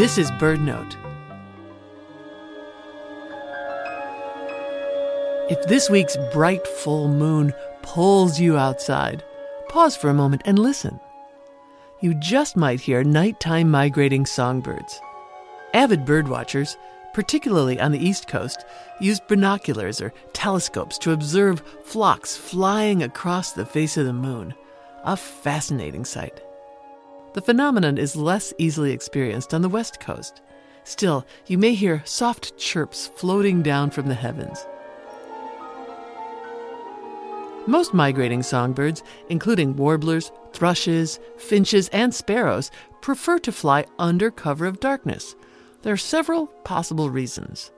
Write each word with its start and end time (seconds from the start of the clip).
This 0.00 0.16
is 0.16 0.30
BirdNote. 0.30 0.96
If 5.50 5.62
this 5.66 5.90
week's 5.90 6.16
bright 6.32 6.66
full 6.66 7.06
moon 7.06 7.52
pulls 7.82 8.40
you 8.40 8.56
outside, 8.56 9.22
pause 9.68 9.98
for 9.98 10.08
a 10.08 10.14
moment 10.14 10.40
and 10.46 10.58
listen. 10.58 10.98
You 12.00 12.14
just 12.14 12.56
might 12.56 12.80
hear 12.80 13.04
nighttime 13.04 13.70
migrating 13.70 14.24
songbirds. 14.24 14.98
Avid 15.74 16.06
birdwatchers, 16.06 16.78
particularly 17.12 17.78
on 17.78 17.92
the 17.92 18.02
East 18.02 18.26
Coast, 18.26 18.64
use 19.00 19.20
binoculars 19.20 20.00
or 20.00 20.14
telescopes 20.32 20.96
to 20.96 21.12
observe 21.12 21.62
flocks 21.84 22.34
flying 22.38 23.02
across 23.02 23.52
the 23.52 23.66
face 23.66 23.98
of 23.98 24.06
the 24.06 24.14
moon. 24.14 24.54
A 25.04 25.14
fascinating 25.14 26.06
sight. 26.06 26.40
The 27.32 27.42
phenomenon 27.42 27.96
is 27.96 28.16
less 28.16 28.52
easily 28.58 28.90
experienced 28.90 29.54
on 29.54 29.62
the 29.62 29.68
West 29.68 30.00
Coast. 30.00 30.42
Still, 30.82 31.24
you 31.46 31.58
may 31.58 31.74
hear 31.74 32.02
soft 32.04 32.56
chirps 32.56 33.06
floating 33.14 33.62
down 33.62 33.90
from 33.90 34.08
the 34.08 34.14
heavens. 34.14 34.66
Most 37.68 37.94
migrating 37.94 38.42
songbirds, 38.42 39.04
including 39.28 39.76
warblers, 39.76 40.32
thrushes, 40.52 41.20
finches, 41.36 41.88
and 41.90 42.12
sparrows, 42.12 42.72
prefer 43.00 43.38
to 43.40 43.52
fly 43.52 43.84
under 43.98 44.32
cover 44.32 44.66
of 44.66 44.80
darkness. 44.80 45.36
There 45.82 45.92
are 45.92 45.98
several 45.98 46.48
possible 46.64 47.10
reasons. 47.10 47.70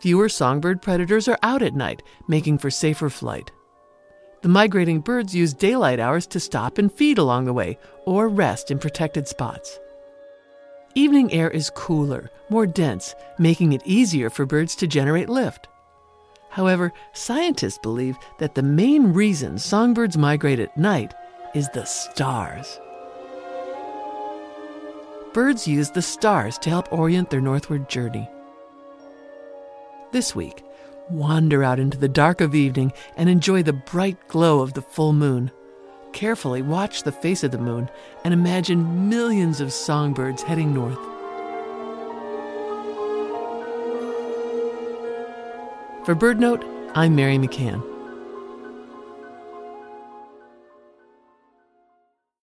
Fewer 0.00 0.28
songbird 0.28 0.82
predators 0.82 1.28
are 1.28 1.38
out 1.42 1.62
at 1.62 1.74
night, 1.74 2.02
making 2.26 2.58
for 2.58 2.70
safer 2.70 3.10
flight. 3.10 3.52
The 4.40 4.48
migrating 4.48 5.00
birds 5.00 5.34
use 5.34 5.52
daylight 5.52 5.98
hours 5.98 6.26
to 6.28 6.38
stop 6.38 6.78
and 6.78 6.92
feed 6.92 7.18
along 7.18 7.44
the 7.44 7.52
way 7.52 7.76
or 8.06 8.28
rest 8.28 8.70
in 8.70 8.78
protected 8.78 9.26
spots. 9.26 9.80
Evening 10.94 11.32
air 11.32 11.50
is 11.50 11.70
cooler, 11.70 12.30
more 12.48 12.66
dense, 12.66 13.14
making 13.38 13.72
it 13.72 13.82
easier 13.84 14.30
for 14.30 14.46
birds 14.46 14.76
to 14.76 14.86
generate 14.86 15.28
lift. 15.28 15.66
However, 16.50 16.92
scientists 17.12 17.78
believe 17.78 18.16
that 18.38 18.54
the 18.54 18.62
main 18.62 19.12
reason 19.12 19.58
songbirds 19.58 20.16
migrate 20.16 20.60
at 20.60 20.76
night 20.76 21.14
is 21.54 21.68
the 21.70 21.84
stars. 21.84 22.80
Birds 25.32 25.66
use 25.68 25.90
the 25.90 26.02
stars 26.02 26.58
to 26.58 26.70
help 26.70 26.92
orient 26.92 27.30
their 27.30 27.40
northward 27.40 27.88
journey. 27.88 28.28
This 30.10 30.34
week, 30.34 30.64
wander 31.10 31.64
out 31.64 31.78
into 31.80 31.98
the 31.98 32.08
dark 32.08 32.40
of 32.40 32.54
evening 32.54 32.92
and 33.16 33.28
enjoy 33.28 33.62
the 33.62 33.72
bright 33.72 34.28
glow 34.28 34.60
of 34.60 34.74
the 34.74 34.82
full 34.82 35.12
moon. 35.12 35.50
Carefully 36.12 36.62
watch 36.62 37.02
the 37.02 37.12
face 37.12 37.44
of 37.44 37.50
the 37.50 37.58
moon 37.58 37.90
and 38.24 38.32
imagine 38.32 39.08
millions 39.08 39.60
of 39.60 39.72
songbirds 39.72 40.42
heading 40.42 40.72
north. 40.72 40.98
For 46.04 46.14
BirdNote, 46.14 46.64
I'm 46.94 47.14
Mary 47.14 47.36
McCann. 47.36 47.97